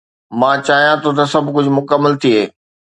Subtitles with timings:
[0.39, 2.41] مان چاهيان ٿو ته سڀ ڪجهه مڪمل ٿئي